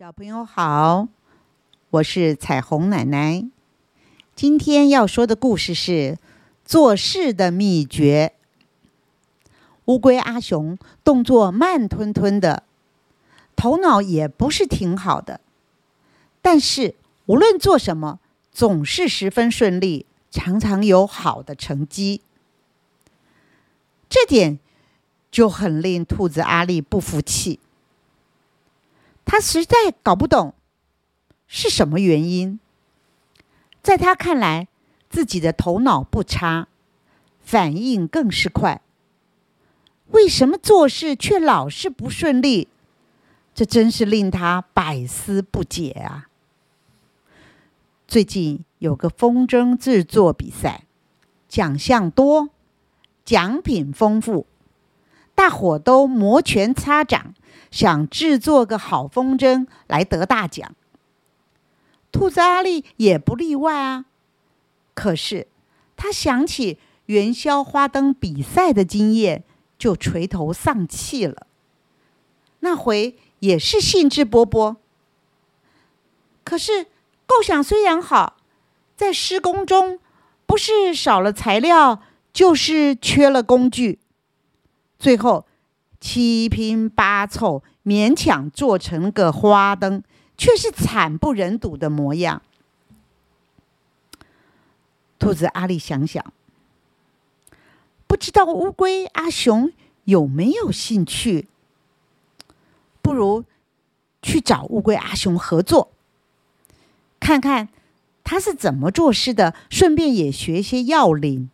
[0.00, 1.08] 小朋友好，
[1.90, 3.44] 我是彩虹奶奶。
[4.34, 6.16] 今天要说的故事是
[6.64, 8.32] 做事的秘诀。
[9.84, 12.62] 乌龟阿雄动作慢吞吞的，
[13.54, 15.42] 头脑也不是挺好的，
[16.40, 16.94] 但是
[17.26, 18.20] 无论做什么，
[18.50, 22.22] 总是十分顺利，常常有好的成绩。
[24.08, 24.58] 这点
[25.30, 27.60] 就很令兔子阿力不服气。
[29.32, 30.54] 他实在搞不懂
[31.46, 32.58] 是什么原因。
[33.80, 34.66] 在他看来，
[35.08, 36.66] 自己的头脑不差，
[37.38, 38.82] 反应更是快。
[40.08, 42.66] 为什么做事却老是不顺利？
[43.54, 46.28] 这真是令他百思不解啊！
[48.08, 50.86] 最近有个风筝制作比赛，
[51.48, 52.48] 奖项多，
[53.24, 54.48] 奖品丰富，
[55.40, 57.34] 大伙都摩拳擦掌。
[57.70, 60.74] 想制作个好风筝来得大奖，
[62.12, 64.04] 兔子阿力也不例外啊。
[64.92, 65.46] 可是
[65.96, 69.44] 他想起元宵花灯比赛的经验，
[69.78, 71.46] 就垂头丧气了。
[72.58, 74.76] 那回也是兴致勃勃，
[76.44, 76.86] 可是
[77.24, 78.36] 构想虽然好，
[78.96, 80.00] 在施工中
[80.44, 83.99] 不是少了材料，就是缺了工具，
[85.00, 85.46] 最后。
[86.02, 90.02] 七拼八凑，勉强做成个花灯，
[90.38, 92.40] 却是惨不忍睹的模样。
[95.18, 96.32] 兔子阿力想想，
[98.06, 99.70] 不知道乌龟阿雄
[100.04, 101.48] 有没有兴趣？
[103.02, 103.44] 不如
[104.22, 105.90] 去找乌龟阿雄合作，
[107.20, 107.68] 看看
[108.24, 111.50] 他是怎么做事的，顺便也学些要领。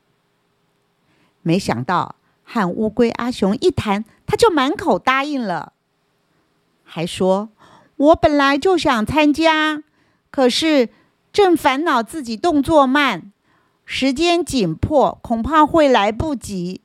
[1.42, 2.14] 没想到。
[2.48, 5.72] 和乌龟阿雄一谈，他就满口答应了，
[6.84, 7.50] 还说
[7.96, 9.82] ：“我本来就想参加，
[10.30, 10.88] 可是
[11.32, 13.32] 正烦恼自己动作慢，
[13.84, 16.80] 时间紧迫，恐怕会来不及。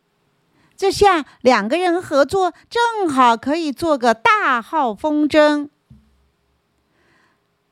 [0.75, 5.69] 这下两个人合作，正好可以做个大号风筝。”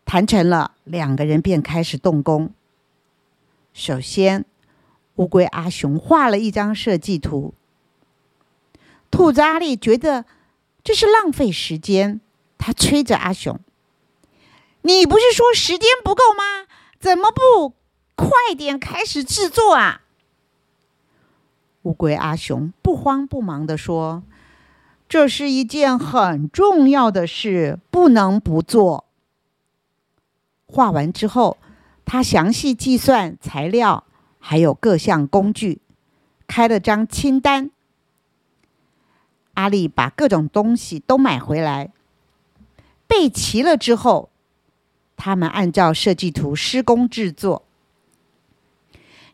[0.05, 2.51] 谈成了，两个人便开始动工。
[3.73, 4.45] 首先，
[5.15, 7.55] 乌龟阿雄画了一张设计图。
[9.11, 10.25] 兔子阿力觉得
[10.83, 12.21] 这是浪费时间，
[12.57, 13.59] 他催着阿雄
[14.83, 16.67] ：“你不是说时间不够吗？
[16.99, 17.73] 怎么不
[18.15, 20.01] 快点开始制作啊？”
[21.83, 24.23] 乌龟阿雄不慌不忙的说
[25.07, 29.05] ：“这是一件很重要的事，不能不做。”
[30.67, 31.57] 画完之后，
[32.05, 34.03] 他详细计算材料，
[34.39, 35.81] 还有各项工具，
[36.47, 37.71] 开了张清单。
[39.59, 41.91] 阿力把各种东西都买回来，
[43.07, 44.29] 备齐了之后，
[45.17, 47.65] 他们按照设计图施工制作。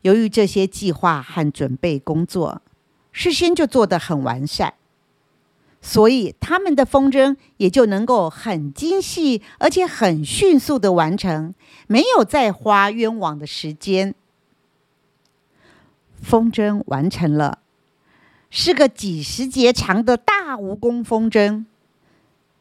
[0.01, 2.63] 由于这些计划和准备工作
[3.11, 4.73] 事先就做得很完善，
[5.79, 11.53] 所以他们的风筝也就能够很精细，而且很迅速的完成，
[11.85, 14.15] 没有再花冤枉的时间。
[16.19, 17.59] 风筝完成了。
[18.57, 21.65] 是个几十节长的大蜈蚣风筝，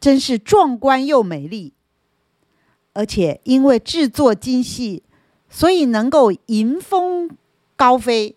[0.00, 1.72] 真是壮观又美丽。
[2.94, 5.04] 而且因为制作精细，
[5.48, 7.30] 所以能够迎风
[7.76, 8.34] 高飞，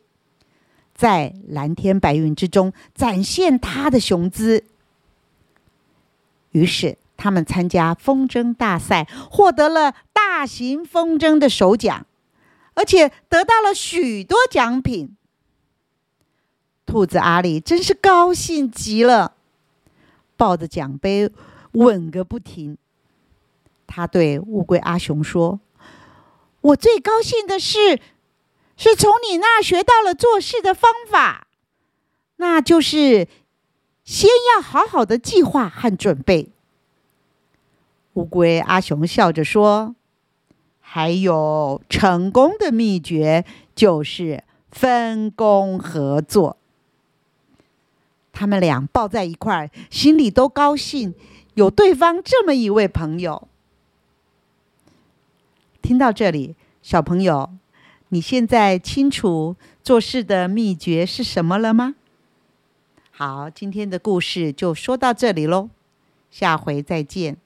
[0.94, 4.64] 在蓝天白云之中展现它的雄姿。
[6.52, 12.06] 于是他们参加风筝大赛，获得了大型风筝的首奖，
[12.76, 15.17] 而且得到了许多奖品。
[16.88, 19.34] 兔子阿里真是高兴极了，
[20.38, 21.30] 抱着奖杯
[21.74, 22.78] 吻个不停。
[23.86, 25.60] 他对乌龟阿雄说
[26.62, 28.00] ：“我最高兴的是，
[28.78, 31.48] 是从你那儿学到了做事的方法，
[32.38, 33.28] 那就是
[34.06, 36.50] 先要好好的计划和准备。”
[38.16, 39.94] 乌龟阿雄笑着说
[40.80, 43.44] ：“还有成功的秘诀，
[43.76, 46.56] 就是分工合作。”
[48.38, 51.16] 他们俩抱在一块儿，心里都高兴，
[51.56, 53.48] 有对方这么一位朋友。
[55.82, 57.50] 听到这里，小朋友，
[58.10, 61.96] 你现在清楚做事的秘诀是什么了吗？
[63.10, 65.72] 好，今天的故事就说到这里喽，
[66.30, 67.38] 下回再见。